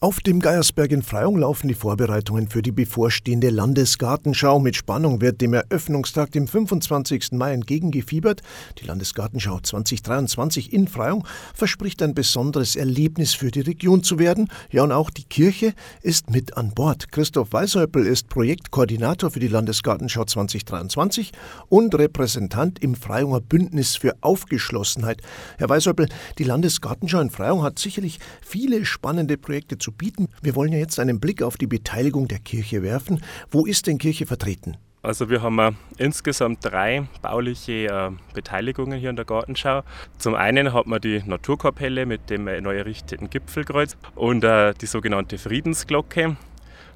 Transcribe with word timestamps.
Auf 0.00 0.20
dem 0.20 0.38
Geiersberg 0.38 0.92
in 0.92 1.02
Freyung 1.02 1.38
laufen 1.38 1.66
die 1.66 1.74
Vorbereitungen 1.74 2.48
für 2.48 2.62
die 2.62 2.70
bevorstehende 2.70 3.50
Landesgartenschau. 3.50 4.60
Mit 4.60 4.76
Spannung 4.76 5.20
wird 5.20 5.40
dem 5.40 5.54
Eröffnungstag, 5.54 6.30
dem 6.30 6.46
25. 6.46 7.32
Mai, 7.32 7.52
entgegengefiebert. 7.52 8.42
Die 8.78 8.84
Landesgartenschau 8.84 9.58
2023 9.58 10.72
in 10.72 10.86
Freyung 10.86 11.26
verspricht 11.52 12.00
ein 12.00 12.14
besonderes 12.14 12.76
Erlebnis 12.76 13.34
für 13.34 13.50
die 13.50 13.62
Region 13.62 14.04
zu 14.04 14.20
werden. 14.20 14.48
Ja, 14.70 14.84
und 14.84 14.92
auch 14.92 15.10
die 15.10 15.24
Kirche 15.24 15.74
ist 16.00 16.30
mit 16.30 16.56
an 16.56 16.70
Bord. 16.74 17.10
Christoph 17.10 17.52
Weishäupel 17.52 18.06
ist 18.06 18.28
Projektkoordinator 18.28 19.32
für 19.32 19.40
die 19.40 19.48
Landesgartenschau 19.48 20.26
2023 20.26 21.32
und 21.70 21.92
Repräsentant 21.96 22.78
im 22.78 22.94
Freyunger 22.94 23.40
Bündnis 23.40 23.96
für 23.96 24.14
Aufgeschlossenheit. 24.20 25.22
Herr 25.56 25.68
Weishäupel, 25.68 26.08
die 26.38 26.44
Landesgartenschau 26.44 27.18
in 27.18 27.30
Freyung 27.30 27.64
hat 27.64 27.80
sicherlich 27.80 28.20
viele 28.42 28.84
spannende 28.84 29.36
Projekte 29.36 29.76
zu 29.76 29.87
zu 29.88 29.92
bieten. 29.92 30.28
Wir 30.42 30.54
wollen 30.54 30.72
ja 30.72 30.78
jetzt 30.78 31.00
einen 31.00 31.18
Blick 31.18 31.42
auf 31.42 31.56
die 31.56 31.66
Beteiligung 31.66 32.28
der 32.28 32.38
Kirche 32.38 32.82
werfen. 32.82 33.22
Wo 33.50 33.64
ist 33.64 33.86
denn 33.86 33.98
Kirche 33.98 34.26
vertreten? 34.26 34.76
Also 35.00 35.30
wir 35.30 35.42
haben 35.42 35.58
äh, 35.58 35.72
insgesamt 35.96 36.64
drei 36.64 37.06
bauliche 37.22 37.86
äh, 37.86 38.10
Beteiligungen 38.34 38.98
hier 38.98 39.10
in 39.10 39.16
der 39.16 39.24
Gartenschau. 39.24 39.82
Zum 40.18 40.34
einen 40.34 40.74
hat 40.74 40.86
man 40.86 41.00
die 41.00 41.22
Naturkapelle 41.24 42.04
mit 42.04 42.28
dem 42.28 42.48
äh, 42.48 42.60
neu 42.60 42.76
errichteten 42.76 43.30
Gipfelkreuz 43.30 43.96
und 44.14 44.44
die 44.44 44.86
sogenannte 44.86 45.38
Friedensglocke. 45.38 46.36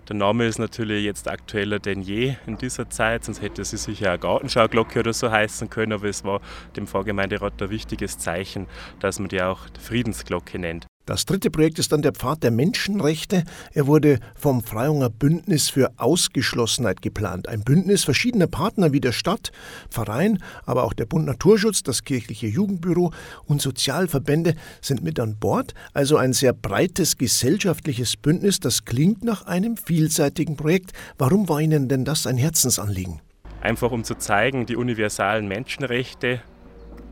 Der 0.09 0.17
Name 0.17 0.47
ist 0.47 0.59
natürlich 0.59 1.05
jetzt 1.05 1.29
aktueller 1.29 1.79
denn 1.79 2.03
je 2.03 2.35
in 2.47 2.59
dieser 2.59 2.91
Zeit, 2.91 3.25
sonst 3.25 3.41
hätte 3.41 3.65
sie 3.65 3.77
sicher 3.77 4.09
eine 4.09 4.19
Gartenschauglocke 4.19 4.99
oder 4.99 5.13
so 5.13 5.31
heißen 5.31 5.71
können, 5.71 5.93
aber 5.93 6.09
es 6.09 6.25
war 6.25 6.41
dem 6.77 6.87
Pfarrgemeinderat 6.87 7.63
ein 7.63 7.71
wichtiges 7.71 8.19
Zeichen, 8.19 8.67
dass 8.99 9.21
man 9.21 9.29
die 9.29 9.41
auch 9.41 9.61
Friedensglocke 9.81 10.59
nennt. 10.59 10.87
Das 11.05 11.25
dritte 11.27 11.51
Projekt 11.51 11.81
ist 11.81 11.91
dann 11.91 12.03
der 12.03 12.13
Pfad 12.13 12.45
der 12.45 12.53
Menschenrechte. 12.53 13.43
Er 13.73 13.89
wurde 13.89 14.21
vom 14.37 14.63
Freyunger 14.63 15.11
Bündnis 15.11 15.69
für 15.69 15.91
Ausgeschlossenheit 15.97 17.03
geplant. 17.03 17.49
Ein 17.49 17.63
Bündnis 17.63 18.05
verschiedener 18.05 18.47
Partner 18.47 18.93
wie 18.93 19.01
der 19.01 19.11
Stadt, 19.11 19.51
Verein, 19.91 20.39
aber 20.65 20.85
auch 20.85 20.93
der 20.93 21.07
Bund 21.07 21.27
Naturschutz, 21.27 21.83
das 21.83 22.05
kirchliche 22.05 22.47
Jugendbüro 22.47 23.13
und 23.47 23.61
Sozialverbände 23.61 24.55
sind 24.81 25.03
mit 25.03 25.19
an 25.19 25.37
Bord. 25.41 25.75
Also 25.93 26.19
ein 26.19 26.33
sehr 26.33 26.53
breites 26.53 27.19
gesellschaftliches 27.19 28.17
Bündnis. 28.17 28.61
Das 28.61 28.85
klingt 28.85 29.25
nach 29.25 29.47
einem 29.47 29.77
vielseitigen 29.77 30.57
Projekt. 30.57 30.93
Warum 31.19 31.49
war 31.49 31.61
Ihnen 31.61 31.89
denn 31.89 32.05
das 32.05 32.29
ein 32.29 32.37
Herzensanliegen? 32.37 33.21
Einfach 33.61 33.91
um 33.91 34.05
zu 34.05 34.15
zeigen, 34.15 34.67
die 34.67 34.77
universalen 34.77 35.49
Menschenrechte 35.49 36.43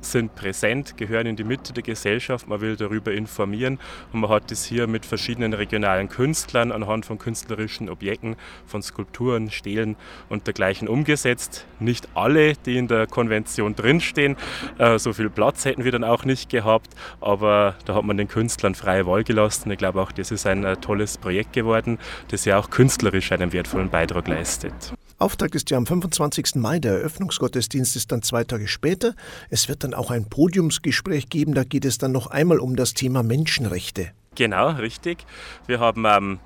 sind 0.00 0.34
präsent, 0.34 0.96
gehören 0.96 1.26
in 1.26 1.36
die 1.36 1.44
Mitte 1.44 1.72
der 1.72 1.82
Gesellschaft, 1.82 2.48
man 2.48 2.60
will 2.60 2.76
darüber 2.76 3.12
informieren 3.12 3.78
und 4.12 4.20
man 4.20 4.30
hat 4.30 4.50
das 4.50 4.64
hier 4.64 4.86
mit 4.86 5.06
verschiedenen 5.06 5.52
regionalen 5.52 6.08
Künstlern 6.08 6.72
anhand 6.72 7.06
von 7.06 7.18
künstlerischen 7.18 7.88
Objekten, 7.88 8.36
von 8.66 8.82
Skulpturen, 8.82 9.50
Stelen 9.50 9.96
und 10.28 10.46
dergleichen 10.46 10.88
umgesetzt. 10.88 11.66
Nicht 11.78 12.08
alle, 12.14 12.54
die 12.54 12.76
in 12.76 12.88
der 12.88 13.06
Konvention 13.06 13.74
drinstehen, 13.74 14.36
äh, 14.78 14.98
so 14.98 15.12
viel 15.12 15.30
Platz 15.30 15.64
hätten 15.64 15.84
wir 15.84 15.92
dann 15.92 16.04
auch 16.04 16.24
nicht 16.24 16.50
gehabt, 16.50 16.94
aber 17.20 17.74
da 17.84 17.94
hat 17.94 18.04
man 18.04 18.16
den 18.16 18.28
Künstlern 18.28 18.74
freie 18.74 19.06
Wahl 19.06 19.24
gelassen. 19.24 19.70
Ich 19.70 19.78
glaube 19.78 20.00
auch, 20.00 20.12
das 20.12 20.30
ist 20.30 20.46
ein 20.46 20.64
äh, 20.64 20.76
tolles 20.76 21.18
Projekt 21.18 21.52
geworden, 21.52 21.98
das 22.28 22.44
ja 22.44 22.58
auch 22.58 22.70
künstlerisch 22.70 23.32
einen 23.32 23.52
wertvollen 23.52 23.90
Beitrag 23.90 24.28
leistet. 24.28 24.94
Auftakt 25.20 25.54
ist 25.54 25.68
ja 25.68 25.76
am 25.76 25.84
25. 25.84 26.54
Mai, 26.54 26.78
der 26.78 26.92
Eröffnungsgottesdienst 26.92 27.94
ist 27.94 28.10
dann 28.10 28.22
zwei 28.22 28.42
Tage 28.42 28.66
später. 28.66 29.14
Es 29.50 29.68
wird 29.68 29.84
dann 29.84 29.89
auch 29.94 30.10
ein 30.10 30.28
Podiumsgespräch 30.28 31.28
geben, 31.28 31.54
da 31.54 31.64
geht 31.64 31.84
es 31.84 31.98
dann 31.98 32.12
noch 32.12 32.28
einmal 32.28 32.58
um 32.58 32.76
das 32.76 32.94
Thema 32.94 33.22
Menschenrechte. 33.22 34.12
Genau, 34.34 34.70
richtig. 34.70 35.26
Wir 35.66 35.80
haben 35.80 36.06
am 36.06 36.40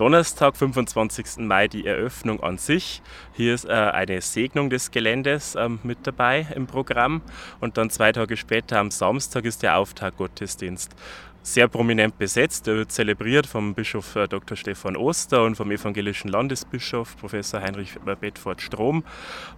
Donnerstag, 0.00 0.56
25. 0.56 1.40
Mai, 1.40 1.68
die 1.68 1.86
Eröffnung 1.86 2.42
an 2.42 2.56
sich. 2.56 3.02
Hier 3.34 3.54
ist 3.54 3.66
äh, 3.66 3.72
eine 3.72 4.22
Segnung 4.22 4.70
des 4.70 4.92
Geländes 4.92 5.56
ähm, 5.56 5.78
mit 5.82 5.98
dabei 6.04 6.46
im 6.54 6.66
Programm. 6.66 7.20
Und 7.60 7.76
dann 7.76 7.90
zwei 7.90 8.10
Tage 8.10 8.38
später, 8.38 8.78
am 8.78 8.90
Samstag, 8.90 9.44
ist 9.44 9.62
der 9.62 9.76
Auftaktgottesdienst 9.76 10.96
sehr 11.42 11.68
prominent 11.68 12.18
besetzt. 12.18 12.68
Er 12.68 12.76
wird 12.76 12.92
zelebriert 12.92 13.46
vom 13.46 13.74
Bischof 13.74 14.16
äh, 14.16 14.28
Dr. 14.28 14.56
Stefan 14.56 14.96
Oster 14.96 15.44
und 15.44 15.56
vom 15.56 15.70
evangelischen 15.70 16.28
Landesbischof 16.28 17.16
Professor 17.16 17.60
Heinrich 17.60 17.94
Bedford 18.20 18.60
Strom. 18.60 19.04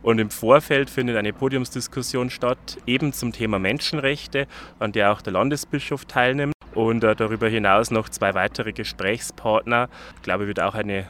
Und 0.02 0.18
im 0.18 0.30
Vorfeld 0.30 0.90
findet 0.90 1.16
eine 1.16 1.32
Podiumsdiskussion 1.32 2.30
statt, 2.30 2.78
eben 2.86 3.12
zum 3.12 3.32
Thema 3.32 3.58
Menschenrechte, 3.58 4.46
an 4.78 4.92
der 4.92 5.12
auch 5.12 5.22
der 5.22 5.32
Landesbischof 5.32 6.04
teilnimmt. 6.04 6.54
Und 6.74 7.04
äh, 7.04 7.14
darüber 7.14 7.48
hinaus 7.48 7.90
noch 7.90 8.08
zwei 8.08 8.34
weitere 8.34 8.72
Gesprächspartner. 8.72 9.88
Ich 10.16 10.22
glaube, 10.22 10.46
wird 10.46 10.60
auch 10.60 10.74
eine 10.74 11.06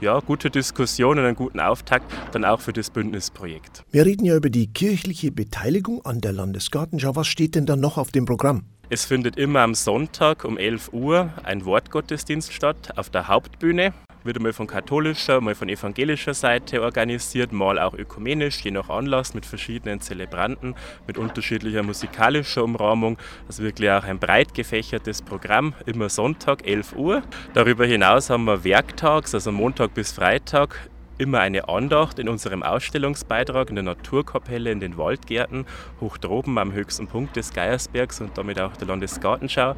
ja, 0.00 0.18
gute 0.20 0.50
Diskussion 0.50 1.18
und 1.18 1.24
einen 1.24 1.36
guten 1.36 1.60
Auftakt 1.60 2.10
dann 2.32 2.44
auch 2.44 2.60
für 2.60 2.72
das 2.72 2.90
Bündnisprojekt. 2.90 3.84
Wir 3.90 4.06
reden 4.06 4.24
ja 4.24 4.36
über 4.36 4.50
die 4.50 4.72
kirchliche 4.72 5.30
Beteiligung 5.30 6.04
an 6.04 6.20
der 6.20 6.32
Landesgartenschau. 6.32 7.16
Was 7.16 7.26
steht 7.26 7.54
denn 7.54 7.66
da 7.66 7.76
noch 7.76 7.98
auf 7.98 8.10
dem 8.10 8.24
Programm? 8.24 8.64
Es 8.90 9.06
findet 9.06 9.36
immer 9.36 9.60
am 9.60 9.74
Sonntag 9.74 10.44
um 10.44 10.58
11 10.58 10.92
Uhr 10.92 11.30
ein 11.42 11.64
Wortgottesdienst 11.64 12.52
statt 12.52 12.92
auf 12.96 13.08
der 13.08 13.28
Hauptbühne. 13.28 13.94
Wird 14.24 14.36
einmal 14.36 14.52
von 14.52 14.66
katholischer, 14.66 15.40
mal 15.40 15.54
von 15.54 15.70
evangelischer 15.70 16.34
Seite 16.34 16.82
organisiert, 16.82 17.52
mal 17.52 17.78
auch 17.78 17.94
ökumenisch, 17.94 18.60
je 18.60 18.70
nach 18.70 18.90
Anlass 18.90 19.32
mit 19.34 19.46
verschiedenen 19.46 20.00
Zelebranten, 20.00 20.74
mit 21.06 21.16
unterschiedlicher 21.16 21.82
musikalischer 21.82 22.62
Umrahmung. 22.62 23.18
Also 23.46 23.62
wirklich 23.62 23.90
auch 23.90 24.04
ein 24.04 24.18
breit 24.18 24.52
gefächertes 24.54 25.22
Programm, 25.22 25.74
immer 25.86 26.10
Sonntag 26.10 26.66
11 26.66 26.94
Uhr. 26.94 27.22
Darüber 27.54 27.86
hinaus 27.86 28.28
haben 28.28 28.44
wir 28.44 28.64
werktags, 28.64 29.34
also 29.34 29.50
Montag 29.50 29.94
bis 29.94 30.12
Freitag, 30.12 30.90
immer 31.18 31.40
eine 31.40 31.68
Andacht 31.68 32.18
in 32.18 32.28
unserem 32.28 32.62
Ausstellungsbeitrag 32.62 33.68
in 33.68 33.76
der 33.76 33.84
Naturkapelle 33.84 34.70
in 34.70 34.80
den 34.80 34.96
Waldgärten, 34.96 35.66
hoch 36.00 36.16
droben 36.16 36.58
am 36.58 36.72
höchsten 36.72 37.06
Punkt 37.06 37.36
des 37.36 37.52
Geiersbergs 37.52 38.20
und 38.20 38.36
damit 38.36 38.60
auch 38.60 38.76
der 38.76 38.88
Landesgartenschau. 38.88 39.74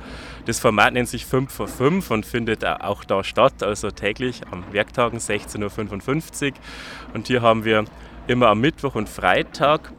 Das 0.47 0.59
Format 0.59 0.95
nennt 0.95 1.09
sich 1.09 1.27
5 1.27 1.53
vor 1.53 1.69
5 1.69 2.11
und 2.11 2.27
findet 2.27 2.65
auch 2.65 3.05
da 3.05 3.25
statt, 3.25 3.63
also 3.63 3.91
täglich 3.91 4.43
am 4.51 4.65
Werktagen 4.73 5.19
16.55 5.19 6.53
Uhr. 6.53 6.53
Und 7.15 7.27
hier 7.27 7.43
haben 7.43 7.65
wir 7.65 7.85
immer 8.27 8.49
am 8.49 8.61
Mittwoch 8.61 8.95
und 8.95 9.09
Freitag 9.09 9.93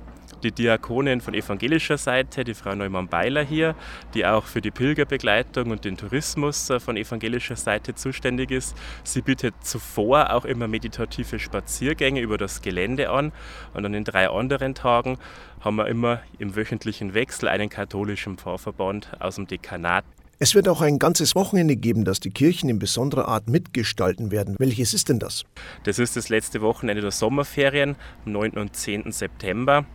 die 0.44 0.52
Diakonin 0.52 1.22
von 1.22 1.34
evangelischer 1.34 1.98
Seite, 1.98 2.44
die 2.44 2.54
Frau 2.54 2.76
Neumann-Beiler 2.76 3.44
hier, 3.44 3.76
die 4.14 4.26
auch 4.26 4.46
für 4.46 4.62
die 4.62 4.72
Pilgerbegleitung 4.72 5.72
und 5.72 5.86
den 5.86 5.98
Tourismus 5.98 6.70
äh, 6.70 6.80
von 6.80 6.98
evangelischer 6.98 7.56
Seite 7.56 7.96
zuständig 7.96 8.52
ist. 8.52 8.76
Sie 9.04 9.22
bietet 9.22 9.56
zuvor 9.62 10.34
auch 10.34 10.46
immer 10.46 10.68
meditative 10.68 11.40
Spaziergänge 11.40 12.22
über 12.22 12.38
das 12.38 12.62
Gelände 12.62 13.10
an 13.10 13.32
und 13.74 13.86
an 13.86 13.94
den 13.94 14.04
drei 14.04 14.30
anderen 14.30 14.76
Tagen 14.76 15.18
haben 15.62 15.78
wir 15.78 15.88
immer 15.88 16.22
im 16.40 16.56
wöchentlichen 16.56 17.14
Wechsel 17.14 17.50
einen 17.50 17.70
katholischen 17.70 18.38
Pfarrverband 18.38 19.20
aus 19.20 19.36
dem 19.36 19.48
Dekanat. 19.48 20.06
Es 20.40 20.54
wird 20.54 20.70
auch 20.70 20.82
ein 20.82 21.00
ganzes 21.00 21.34
Wochenende 21.34 21.76
geben, 21.76 22.06
das 22.06 22.20
die 22.20 22.30
Kirchen 22.30 22.70
in 22.70 22.78
besonderer 22.78 23.28
Art 23.28 23.50
mitgestalten 23.50 24.30
werden. 24.30 24.56
Welches 24.60 24.94
ist 24.94 25.10
denn 25.10 25.18
das? 25.18 25.46
Das 25.84 25.98
ist 25.98 26.16
das 26.16 26.30
letzte 26.30 26.62
Wochenende 26.62 27.02
der 27.02 27.10
Sommerferien, 27.10 27.96
am 28.24 28.34
9. 28.34 28.52
und 28.52 28.76
10. 28.76 29.12
September 29.12 29.86